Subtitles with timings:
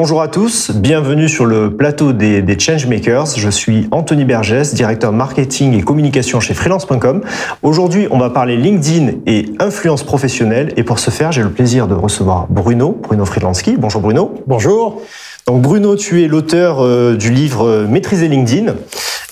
[0.00, 3.36] Bonjour à tous, bienvenue sur le plateau des, des Changemakers.
[3.36, 7.22] Je suis Anthony Bergès, directeur marketing et communication chez freelance.com.
[7.64, 10.72] Aujourd'hui, on va parler LinkedIn et influence professionnelle.
[10.76, 13.74] Et pour ce faire, j'ai le plaisir de recevoir Bruno, Bruno Friedlanski.
[13.76, 14.36] Bonjour Bruno.
[14.46, 15.02] Bonjour.
[15.48, 18.74] Donc Bruno, tu es l'auteur euh, du livre euh, Maîtriser LinkedIn.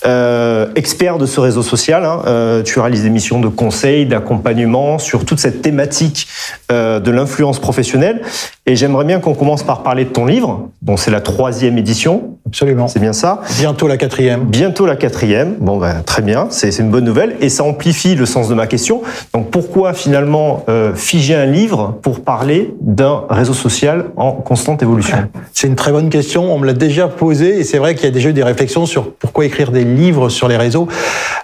[0.07, 4.99] Euh, expert de ce réseau social, hein, euh, tu réalises des missions de conseil, d'accompagnement
[4.99, 6.29] sur toute cette thématique
[6.71, 8.23] euh, de l'influence professionnelle.
[8.67, 10.69] Et j'aimerais bien qu'on commence par parler de ton livre.
[10.83, 12.37] Bon, c'est la troisième édition.
[12.47, 12.87] Absolument.
[12.87, 13.41] C'est bien ça.
[13.59, 14.45] Bientôt la quatrième.
[14.45, 15.57] Bientôt la quatrième.
[15.61, 16.47] Bon, ben, très bien.
[16.51, 17.37] C'est une bonne nouvelle.
[17.41, 19.03] Et ça amplifie le sens de ma question.
[19.35, 20.65] Donc, pourquoi finalement
[20.95, 25.17] figer un livre pour parler d'un réseau social en constante évolution?
[25.53, 26.53] C'est une très bonne question.
[26.53, 28.87] On me l'a déjà posé et c'est vrai qu'il y a déjà eu des réflexions
[28.87, 29.96] sur pourquoi écrire des livres
[30.29, 30.89] sur les réseaux.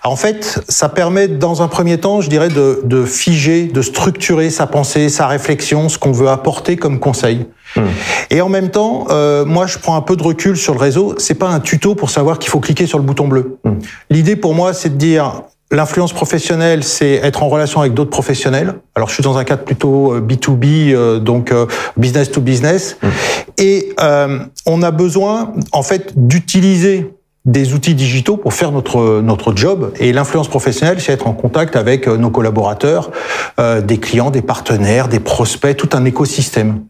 [0.05, 4.51] En fait, ça permet dans un premier temps, je dirais, de, de figer, de structurer
[4.51, 7.47] sa pensée, sa réflexion, ce qu'on veut apporter comme conseil.
[7.77, 7.83] Hmm.
[8.31, 11.15] Et en même temps, euh, moi, je prends un peu de recul sur le réseau.
[11.19, 13.59] C'est pas un tuto pour savoir qu'il faut cliquer sur le bouton bleu.
[13.65, 13.75] Hmm.
[14.11, 15.43] L'idée pour moi, c'est de dire
[15.73, 18.75] L'influence professionnelle, c'est être en relation avec d'autres professionnels.
[18.95, 21.51] Alors, je suis dans un cadre plutôt B2B, euh, euh, donc
[21.97, 22.99] business to business.
[23.03, 23.09] Hmm.
[23.57, 27.15] Et euh, on a besoin, en fait, d'utiliser
[27.45, 31.75] des outils digitaux pour faire notre notre job et l'influence professionnelle c'est être en contact
[31.75, 33.11] avec nos collaborateurs,
[33.59, 36.85] euh, des clients, des partenaires, des prospects, tout un écosystème.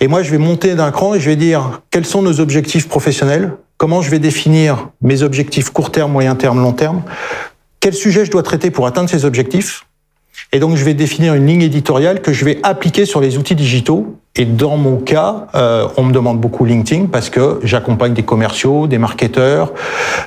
[0.00, 2.88] Et moi, je vais monter d'un cran et je vais dire quels sont nos objectifs
[2.88, 7.02] professionnels, comment je vais définir mes objectifs court terme, moyen terme, long terme,
[7.78, 9.86] quel sujet je dois traiter pour atteindre ces objectifs?
[10.52, 13.54] Et donc, je vais définir une ligne éditoriale que je vais appliquer sur les outils
[13.54, 14.18] digitaux.
[14.34, 18.86] Et dans mon cas, euh, on me demande beaucoup LinkedIn parce que j'accompagne des commerciaux,
[18.86, 19.72] des marketeurs,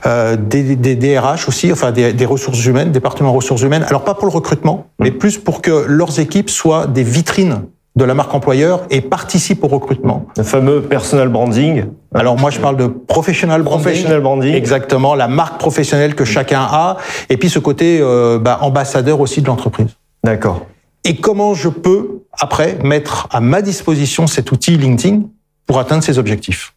[0.05, 3.83] euh, des, des, DRH aussi, enfin des, des, ressources humaines, départements ressources humaines.
[3.87, 7.63] Alors pas pour le recrutement, mais plus pour que leurs équipes soient des vitrines
[7.95, 10.27] de la marque employeur et participe au recrutement.
[10.37, 11.85] Le fameux personal branding.
[12.13, 13.83] Alors moi je parle de professional branding.
[13.83, 14.53] Professional branding.
[14.53, 16.97] Exactement, la marque professionnelle que chacun a
[17.29, 19.95] et puis ce côté euh, bah, ambassadeur aussi de l'entreprise.
[20.23, 20.65] D'accord.
[21.05, 25.21] Et comment je peux après mettre à ma disposition cet outil LinkedIn
[25.67, 26.73] pour atteindre ces objectifs?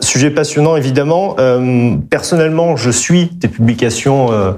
[0.00, 1.36] Sujet passionnant évidemment.
[1.38, 4.30] Euh, personnellement, je suis tes publications.
[4.30, 4.52] Euh,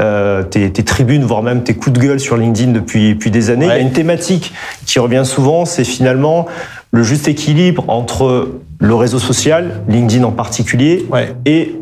[0.00, 3.50] euh, tes, tes, tribunes, voire même tes coups de gueule sur LinkedIn depuis, depuis des
[3.50, 3.66] années.
[3.66, 3.74] Ouais.
[3.74, 4.52] Il y a une thématique
[4.86, 6.46] qui revient souvent, c'est finalement
[6.92, 11.34] le juste équilibre entre le réseau social, LinkedIn en particulier, ouais.
[11.46, 11.74] et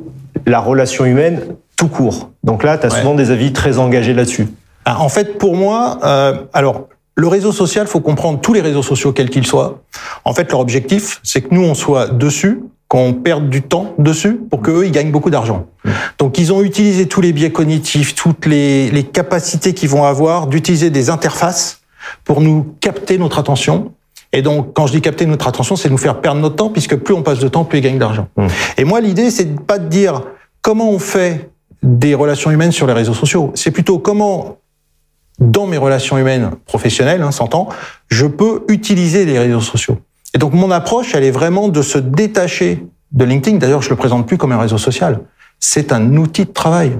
[0.46, 1.42] la relation humaine
[1.76, 2.30] tout court.
[2.42, 3.00] Donc là, tu as ouais.
[3.00, 4.46] souvent des avis très engagés là-dessus.
[4.86, 6.86] Ah, en fait, pour moi, euh, alors
[7.16, 9.80] le réseau social, faut comprendre tous les réseaux sociaux, quels qu'ils soient.
[10.24, 14.38] En fait, leur objectif, c'est que nous, on soit dessus qu'on perde du temps dessus
[14.48, 15.66] pour qu'eux, ils gagnent beaucoup d'argent.
[16.18, 20.46] Donc, ils ont utilisé tous les biais cognitifs, toutes les, les capacités qu'ils vont avoir
[20.46, 21.80] d'utiliser des interfaces
[22.22, 23.92] pour nous capter notre attention.
[24.32, 26.94] Et donc, quand je dis capter notre attention, c'est nous faire perdre notre temps, puisque
[26.94, 28.28] plus on passe de temps, plus ils gagnent d'argent.
[28.36, 28.46] Mmh.
[28.76, 30.22] Et moi, l'idée, c'est pas de dire
[30.62, 31.50] comment on fait
[31.82, 33.50] des relations humaines sur les réseaux sociaux.
[33.54, 34.58] C'est plutôt comment
[35.38, 37.68] dans mes relations humaines professionnelles, hein, s'entend,
[38.08, 39.98] je peux utiliser les réseaux sociaux.
[40.34, 43.58] Et donc mon approche, elle est vraiment de se détacher de LinkedIn.
[43.58, 45.20] D'ailleurs, je le présente plus comme un réseau social.
[45.60, 46.98] C'est un outil de travail.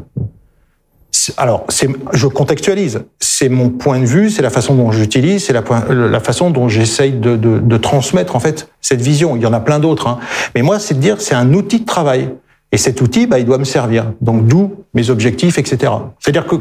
[1.36, 1.66] Alors,
[2.12, 3.04] je contextualise.
[3.19, 6.68] C'est mon point de vue, c'est la façon dont j'utilise, c'est la, la, façon dont
[6.68, 9.34] j'essaye de, de, de, transmettre en fait cette vision.
[9.34, 10.18] Il y en a plein d'autres, hein.
[10.54, 12.30] mais moi, c'est de dire c'est un outil de travail.
[12.72, 14.12] Et cet outil, bah, il doit me servir.
[14.20, 15.92] Donc, d'où mes objectifs, etc.
[16.18, 16.56] C'est-à-dire que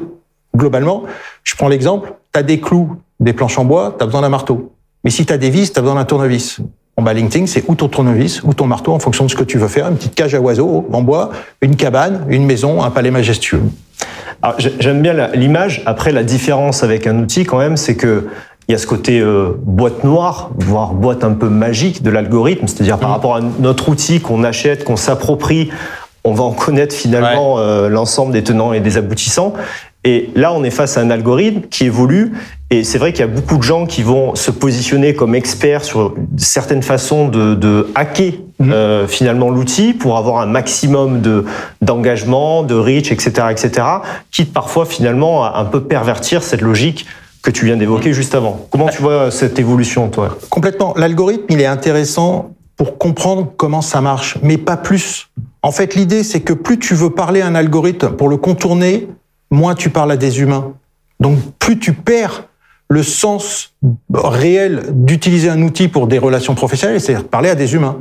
[0.56, 1.04] globalement,
[1.46, 4.30] je prends l'exemple, tu as des clous, des planches en bois, tu as besoin d'un
[4.30, 4.74] marteau.
[5.06, 6.60] Mais si tu as des vis, tu as besoin d'un tournevis.
[6.98, 9.44] Bon, bah, LinkedIn, c'est ou ton tournevis ou ton marteau en fonction de ce que
[9.44, 9.88] tu veux faire.
[9.88, 13.62] Une petite cage à oiseaux en bois, une cabane, une maison, un palais majestueux.
[14.42, 15.84] Alors, j'aime bien l'image.
[15.86, 18.28] Après, la différence avec un outil, quand même, c'est que
[18.68, 22.68] il y a ce côté euh, boîte noire, voire boîte un peu magique de l'algorithme,
[22.68, 23.14] c'est-à-dire par mmh.
[23.14, 25.70] rapport à notre outil qu'on achète, qu'on s'approprie,
[26.24, 27.62] on va en connaître finalement ouais.
[27.62, 29.54] euh, l'ensemble des tenants et des aboutissants.
[30.06, 32.34] Et là, on est face à un algorithme qui évolue.
[32.70, 35.84] Et c'est vrai qu'il y a beaucoup de gens qui vont se positionner comme experts
[35.84, 38.72] sur certaines façons de, de hacker mmh.
[38.72, 41.46] euh, finalement l'outil pour avoir un maximum de
[41.82, 43.88] d'engagement, de reach, etc., etc.
[44.32, 47.08] Quitte parfois finalement à un peu pervertir cette logique
[47.42, 48.14] que tu viens d'évoquer mmh.
[48.14, 48.68] juste avant.
[48.70, 50.38] Comment tu vois cette évolution, toi?
[50.50, 50.94] Complètement.
[50.98, 55.30] L'algorithme, il est intéressant pour comprendre comment ça marche, mais pas plus.
[55.62, 59.08] En fait, l'idée, c'est que plus tu veux parler à un algorithme pour le contourner,
[59.52, 60.74] moins tu parles à des humains.
[61.20, 62.46] Donc plus tu perds
[62.88, 63.74] le sens
[64.14, 67.98] réel d'utiliser un outil pour des relations professionnelles, c'est-à-dire parler à des humains.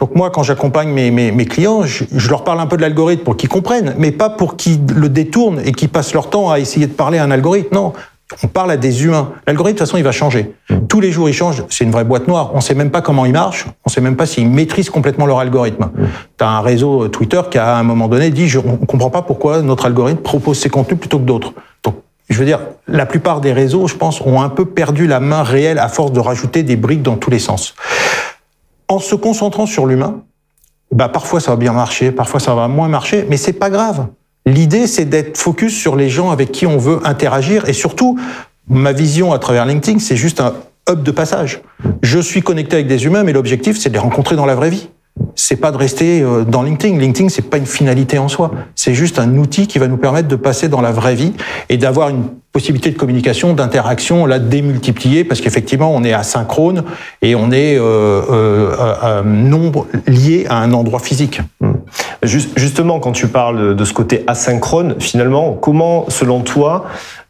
[0.00, 3.22] Donc moi, quand j'accompagne mes, mes, clients, je, je, leur parle un peu de l'algorithme
[3.22, 6.58] pour qu'ils comprennent, mais pas pour qu'ils le détournent et qu'ils passent leur temps à
[6.58, 7.76] essayer de parler à un algorithme.
[7.76, 7.92] Non,
[8.42, 9.32] on parle à des humains.
[9.46, 10.54] L'algorithme, de toute façon, il va changer.
[10.88, 11.64] Tous les jours, il change.
[11.68, 12.50] C'est une vraie boîte noire.
[12.54, 13.66] On sait même pas comment il marche.
[13.84, 15.90] On sait même pas s'ils maîtrisent complètement leur algorithme.
[16.38, 19.22] Tu as un réseau Twitter qui, à un moment donné, dit, je, on comprend pas
[19.22, 21.52] pourquoi notre algorithme propose ces contenus plutôt que d'autres.
[21.82, 21.96] Donc,
[22.28, 25.42] je veux dire, la plupart des réseaux, je pense, ont un peu perdu la main
[25.42, 27.74] réelle à force de rajouter des briques dans tous les sens.
[28.88, 30.22] En se concentrant sur l'humain,
[30.92, 34.06] bah, parfois ça va bien marcher, parfois ça va moins marcher, mais c'est pas grave.
[34.46, 38.18] L'idée, c'est d'être focus sur les gens avec qui on veut interagir et surtout,
[38.68, 40.54] ma vision à travers LinkedIn, c'est juste un
[40.90, 41.62] hub de passage.
[42.02, 44.70] Je suis connecté avec des humains, mais l'objectif, c'est de les rencontrer dans la vraie
[44.70, 44.88] vie.
[45.36, 46.98] C'est pas de rester euh, dans LinkedIn.
[46.98, 48.50] LinkedIn, c'est pas une finalité en soi.
[48.74, 51.32] C'est juste un outil qui va nous permettre de passer dans la vraie vie
[51.68, 56.84] et d'avoir une possibilité de communication, d'interaction, là démultipliée, parce qu'effectivement, on est asynchrone
[57.22, 61.40] et on est euh, euh, nombre lié à un endroit physique.
[62.22, 66.86] Justement, quand tu parles de ce côté asynchrone, finalement, comment, selon toi,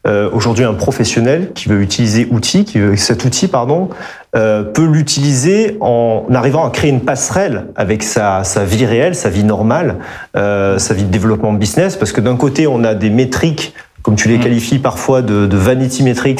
[0.07, 3.89] euh, aujourd'hui un professionnel qui veut utiliser outil, qui veut, cet outil, pardon,
[4.35, 9.29] euh, peut l'utiliser en arrivant à créer une passerelle avec sa, sa vie réelle, sa
[9.29, 9.95] vie normale,
[10.37, 13.73] euh, sa vie de développement business, parce que d'un côté, on a des métriques
[14.03, 14.41] comme tu les mm.
[14.41, 16.39] qualifies parfois de, de vanity metrics,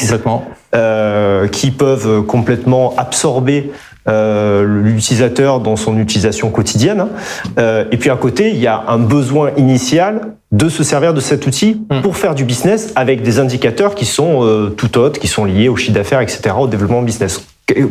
[1.50, 3.72] qui peuvent complètement absorber
[4.08, 7.06] l'utilisateur dans son utilisation quotidienne.
[7.58, 11.20] Euh, et puis à côté, il y a un besoin initial de se servir de
[11.20, 12.02] cet outil mm.
[12.02, 15.68] pour faire du business avec des indicateurs qui sont euh, tout autres, qui sont liés
[15.68, 17.40] au chiffre d'affaires, etc., au développement business.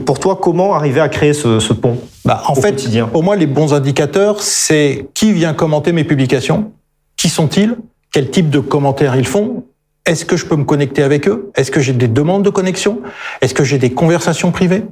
[0.05, 3.07] Pour toi, comment arriver à créer ce, ce pont bah, En fait, quotidien?
[3.07, 6.71] pour moi, les bons indicateurs, c'est qui vient commenter mes publications,
[7.17, 7.75] qui sont-ils,
[8.13, 9.65] quel type de commentaires ils font,
[10.05, 13.01] est-ce que je peux me connecter avec eux Est-ce que j'ai des demandes de connexion
[13.41, 14.83] Est-ce que j'ai des conversations privées?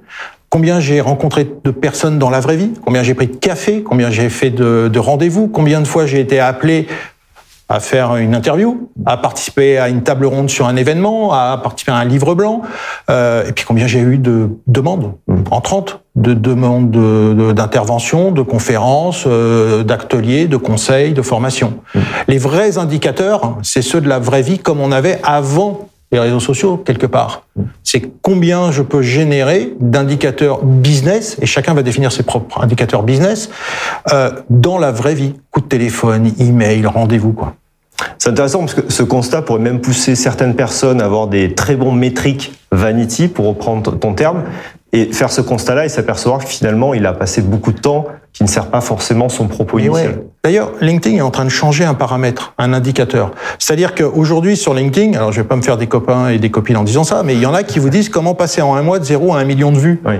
[0.53, 2.73] Combien j'ai rencontré de personnes dans la vraie vie?
[2.85, 3.81] Combien j'ai pris de café?
[3.81, 5.47] Combien j'ai fait de, de rendez-vous?
[5.47, 6.85] Combien de fois j'ai été appelé
[7.69, 11.91] à faire une interview, à participer à une table ronde sur un événement, à participer
[11.91, 12.61] à un livre blanc?
[13.09, 15.13] Euh, et puis combien j'ai eu de demandes?
[15.49, 16.91] En 30 de demandes
[17.55, 21.79] d'intervention, de, de, conférences, euh, d'ateliers, de conseils, de formations.
[21.95, 21.99] Mmh.
[22.27, 26.39] Les vrais indicateurs, c'est ceux de la vraie vie comme on avait avant les réseaux
[26.39, 27.47] sociaux quelque part.
[27.83, 33.49] C'est combien je peux générer d'indicateurs business, et chacun va définir ses propres indicateurs business,
[34.13, 35.33] euh, dans la vraie vie.
[35.51, 37.55] Coup de téléphone, email, rendez-vous, quoi.
[38.17, 41.75] C'est intéressant parce que ce constat pourrait même pousser certaines personnes à avoir des très
[41.75, 44.43] bons métriques vanity, pour reprendre ton terme,
[44.91, 48.43] et faire ce constat-là et s'apercevoir que finalement, il a passé beaucoup de temps qui
[48.43, 50.09] ne sert pas forcément son propos initial.
[50.09, 50.27] Ouais.
[50.43, 53.31] D'ailleurs, LinkedIn est en train de changer un paramètre, un indicateur.
[53.59, 56.77] C'est-à-dire qu'aujourd'hui, sur LinkedIn, alors je vais pas me faire des copains et des copines
[56.77, 58.81] en disant ça, mais il y en a qui vous disent comment passer en un
[58.81, 60.01] mois de zéro à un million de vues.
[60.05, 60.15] Oui.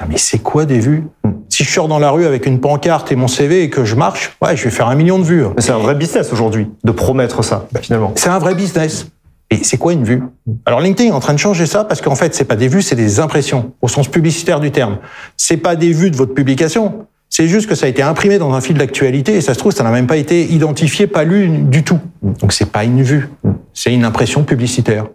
[0.00, 1.04] Ah, mais c'est quoi des vues?
[1.24, 1.30] Hmm.
[1.48, 3.96] Si je sors dans la rue avec une pancarte et mon CV et que je
[3.96, 5.44] marche, ouais, je vais faire un million de vues.
[5.56, 8.12] Mais c'est un vrai business aujourd'hui de promettre ça, bah, finalement.
[8.14, 9.08] C'est un vrai business.
[9.50, 10.22] Et c'est quoi une vue?
[10.66, 12.82] Alors LinkedIn est en train de changer ça parce qu'en fait, c'est pas des vues,
[12.82, 14.98] c'est des impressions au sens publicitaire du terme.
[15.36, 17.06] C'est pas des vues de votre publication.
[17.30, 19.72] C'est juste que ça a été imprimé dans un fil d'actualité et ça se trouve,
[19.72, 22.00] ça n'a même pas été identifié, pas lu du tout.
[22.22, 23.28] Donc c'est pas une vue,
[23.74, 25.06] c'est une impression publicitaire.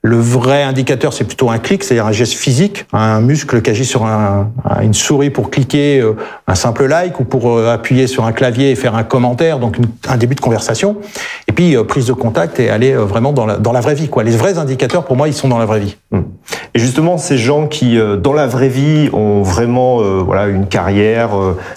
[0.00, 3.84] Le vrai indicateur, c'est plutôt un clic, c'est-à-dire un geste physique, un muscle qui agit
[3.84, 6.14] sur un, une souris pour cliquer euh,
[6.46, 9.76] un simple like ou pour euh, appuyer sur un clavier et faire un commentaire, donc
[10.08, 10.98] un début de conversation.
[11.58, 14.08] Puis euh, prise de contact et aller vraiment dans la, dans la vraie vie.
[14.08, 14.22] Quoi.
[14.22, 15.96] Les vrais indicateurs, pour moi, ils sont dans la vraie vie.
[16.12, 16.20] Hmm.
[16.74, 21.30] Et justement, ces gens qui, dans la vraie vie, ont vraiment voilà une carrière,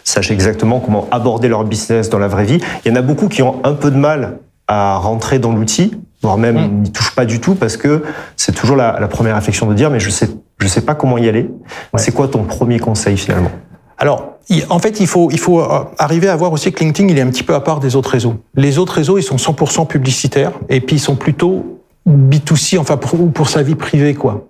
[0.04, 3.28] sachent exactement comment aborder leur business dans la vraie vie, il y en a beaucoup
[3.28, 6.82] qui ont un peu de mal à rentrer dans l'outil voire même mm.
[6.82, 8.04] n'y touche pas du tout parce que
[8.36, 10.30] c'est toujours la, la, première réflexion de dire mais je sais
[10.62, 11.50] je sais pas comment y aller.
[11.92, 12.00] Ouais.
[12.00, 13.52] C'est quoi ton premier conseil finalement?
[13.98, 14.31] Alors
[14.70, 17.22] en fait, il faut, il faut euh, arriver à voir aussi que LinkedIn, il est
[17.22, 18.36] un petit peu à part des autres réseaux.
[18.56, 23.32] Les autres réseaux, ils sont 100% publicitaires et puis ils sont plutôt B2C, enfin pour,
[23.32, 24.48] pour sa vie privée, quoi.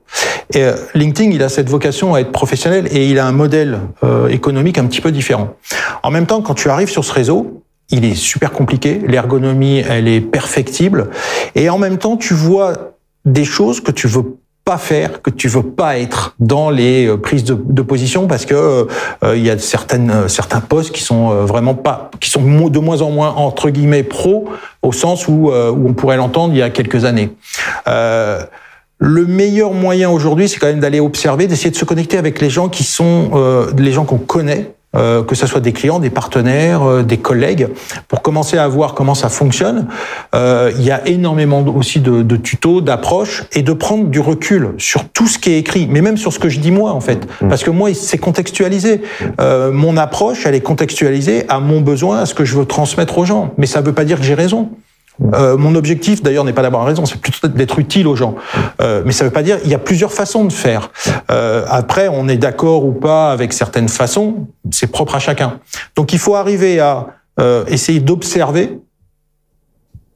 [0.56, 4.28] Euh, LinkedIn, il a cette vocation à être professionnel et il a un modèle euh,
[4.28, 5.50] économique un petit peu différent.
[6.04, 9.02] En même temps, quand tu arrives sur ce réseau, il est super compliqué.
[9.06, 11.10] L'ergonomie, elle est perfectible.
[11.56, 12.94] Et en même temps, tu vois
[13.26, 14.38] des choses que tu veux
[14.78, 19.36] faire, que tu veux pas être dans les euh, prises de, position parce que euh,
[19.36, 22.80] il y a certaines euh, certains postes qui sont euh, vraiment pas qui sont de
[22.80, 24.50] moins en moins entre guillemets pro
[24.82, 27.32] au sens où on pourrait l'entendre il y a quelques années.
[27.88, 28.42] Euh,
[28.98, 32.50] le meilleur moyen aujourd'hui, c'est quand même d'aller observer, d'essayer de se connecter avec les
[32.50, 33.32] gens qui sont
[33.78, 37.70] les gens qu'on connaît, euh, que ce soit des clients, des partenaires, euh, des collègues,
[38.08, 39.88] pour commencer à voir comment ça fonctionne.
[40.36, 44.74] Euh, il y a énormément aussi de, de tutos, d'approches, et de prendre du recul
[44.78, 47.02] sur tout ce qui est écrit, mais même sur ce que je dis moi en
[47.02, 47.48] fait, mmh.
[47.48, 49.02] parce que moi c'est contextualisé.
[49.40, 53.18] Euh, mon approche, elle est contextualisée à mon besoin, à ce que je veux transmettre
[53.18, 54.70] aux gens, mais ça ne veut pas dire que j'ai raison.
[55.34, 58.36] Euh, mon objectif, d'ailleurs, n'est pas d'avoir raison, c'est plutôt d'être utile aux gens.
[58.82, 60.92] Euh, mais ça ne veut pas dire, il y a plusieurs façons de faire.
[61.30, 65.60] Euh, après, on est d'accord ou pas avec certaines façons, c'est propre à chacun.
[65.96, 67.08] Donc, il faut arriver à
[67.40, 68.80] euh, essayer d'observer.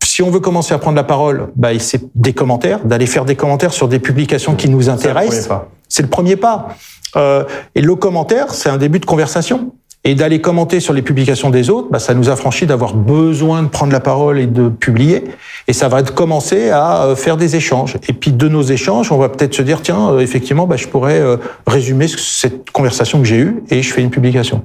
[0.03, 3.35] Si on veut commencer à prendre la parole, bah, c'est des commentaires, d'aller faire des
[3.35, 5.50] commentaires sur des publications qui nous intéressent.
[5.89, 6.69] C'est le premier pas.
[7.15, 7.43] Euh,
[7.75, 9.74] et le commentaire, c'est un début de conversation
[10.05, 13.63] et d'aller commenter sur les publications des autres, bah, ça nous a franchi d'avoir besoin
[13.63, 15.24] de prendre la parole et de publier.
[15.67, 17.97] Et ça va commencer à euh, faire des échanges.
[18.07, 20.88] Et puis de nos échanges, on va peut-être se dire, tiens, euh, effectivement, bah, je
[20.88, 24.63] pourrais euh, résumer cette conversation que j'ai eue et je fais une publication.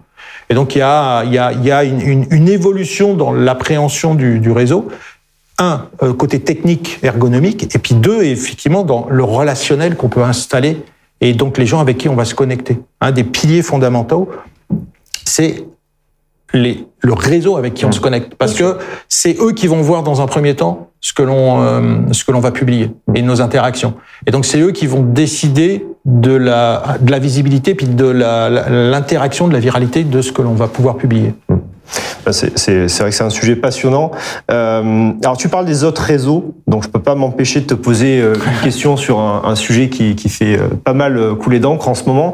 [0.50, 4.14] Et donc il y a, y a, y a une, une, une évolution dans l'appréhension
[4.14, 4.88] du, du réseau
[5.60, 5.86] un,
[6.18, 10.82] côté technique, ergonomique, et puis deux, effectivement, dans le relationnel qu'on peut installer,
[11.20, 12.78] et donc les gens avec qui on va se connecter.
[13.00, 14.30] Un des piliers fondamentaux,
[15.24, 15.64] c'est
[16.52, 20.02] les, le réseau avec qui on se connecte, parce que c'est eux qui vont voir
[20.02, 23.40] dans un premier temps ce que l'on euh, ce que l'on va publier et nos
[23.40, 23.94] interactions.
[24.26, 29.48] Et donc c'est eux qui vont décider de la de la visibilité puis de l'interaction,
[29.48, 31.34] de la viralité de ce que l'on va pouvoir publier.
[32.30, 34.10] C'est vrai que c'est un sujet passionnant.
[34.50, 38.20] Euh, alors tu parles des autres réseaux, donc je peux pas m'empêcher de te poser
[38.20, 41.88] euh, une question sur un, un sujet qui, qui, fait euh, pas mal couler d'encre
[41.88, 42.32] en ce moment.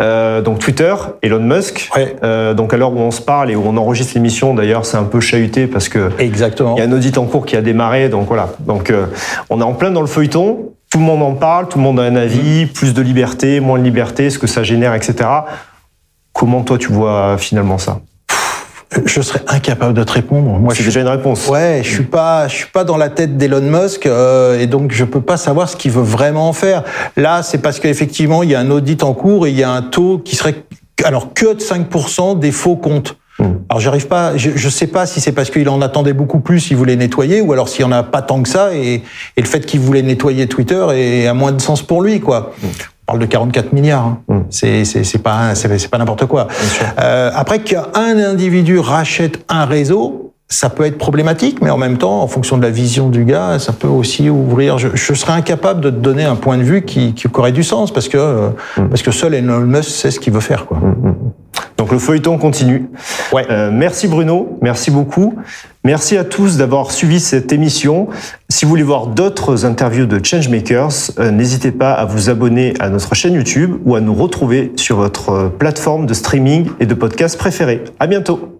[0.00, 1.90] Euh, donc Twitter, Elon Musk.
[1.94, 2.16] Ouais.
[2.22, 4.96] Euh, donc à l'heure où on se parle et où on enregistre l'émission, d'ailleurs, c'est
[4.96, 6.74] un peu chahuté parce que exactement.
[6.76, 8.48] Il y a un audit en cours qui a démarré, donc voilà.
[8.60, 8.92] Donc
[9.50, 10.72] on est en plein dans le feuilleton.
[10.90, 12.68] Tout le monde en parle, tout le monde a un avis, mmh.
[12.68, 15.28] plus de liberté, moins de liberté, ce que ça génère, etc.
[16.32, 18.00] Comment toi tu vois finalement ça?
[19.04, 20.58] Je serais incapable de te répondre.
[20.58, 21.48] Moi, c'est déjà une réponse.
[21.48, 24.92] Ouais, je suis pas, je suis pas dans la tête d'Elon Musk euh, et donc
[24.92, 26.84] je peux pas savoir ce qu'il veut vraiment faire.
[27.16, 29.70] Là, c'est parce qu'effectivement, il y a un audit en cours et il y a
[29.70, 30.54] un taux qui serait
[31.04, 33.16] alors que de 5% des faux comptes.
[33.38, 33.56] Hmm.
[33.68, 36.70] Alors j'arrive pas, je, je sais pas si c'est parce qu'il en attendait beaucoup plus,
[36.70, 39.02] il voulait nettoyer, ou alors s'il y en a pas tant que ça, et,
[39.36, 42.54] et le fait qu'il voulait nettoyer Twitter est, a moins de sens pour lui, quoi.
[43.06, 44.04] Hmm parle de 44 milliards.
[44.04, 44.18] Hein.
[44.28, 44.38] Mm.
[44.50, 46.48] C'est c'est pas c'est pas n'importe quoi.
[46.98, 52.22] Euh, après qu'un individu rachète un réseau, ça peut être problématique, mais en même temps,
[52.22, 54.78] en fonction de la vision du gars, ça peut aussi ouvrir.
[54.78, 57.64] Je, je serais incapable de te donner un point de vue qui, qui aurait du
[57.64, 58.88] sens parce que euh, mm.
[58.88, 60.66] parce que seul Elon Musk sait ce qu'il veut faire.
[60.66, 60.78] Quoi.
[60.78, 61.14] Mm,
[61.76, 62.88] donc le feuilleton continue.
[63.32, 63.46] Ouais.
[63.50, 65.34] Euh, merci Bruno, merci beaucoup.
[65.84, 68.08] Merci à tous d'avoir suivi cette émission.
[68.48, 72.88] Si vous voulez voir d'autres interviews de Changemakers, euh, n'hésitez pas à vous abonner à
[72.88, 77.38] notre chaîne YouTube ou à nous retrouver sur votre plateforme de streaming et de podcast
[77.38, 77.84] préférée.
[78.00, 78.55] À bientôt.